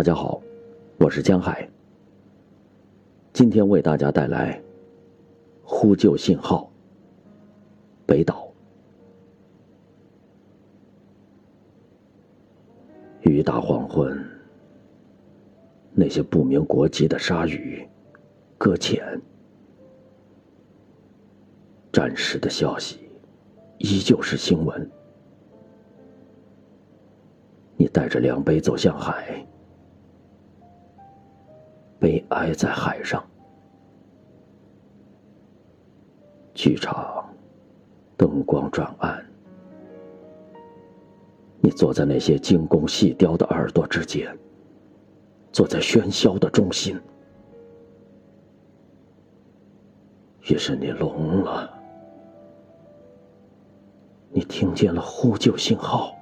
[0.00, 0.40] 大家好，
[0.96, 1.68] 我是江海。
[3.34, 4.58] 今天为大家带来
[5.62, 6.72] 《呼救信号》。
[8.06, 8.50] 北岛。
[13.20, 14.18] 雨打黄昏，
[15.92, 17.86] 那些不明国籍的鲨鱼
[18.56, 19.04] 搁浅，
[21.92, 23.10] 战时的消息
[23.76, 24.90] 依旧是新闻。
[27.76, 29.39] 你带着量杯走向海。
[32.00, 33.22] 悲哀在海上，
[36.54, 37.28] 剧场
[38.16, 39.22] 灯光转暗，
[41.60, 44.34] 你坐在那些精工细雕的耳朵之间，
[45.52, 46.98] 坐在喧嚣的中心，
[50.48, 51.70] 于是你聋了，
[54.30, 56.16] 你听见了呼救信号。